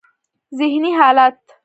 [0.55, 1.41] ذهني حالت: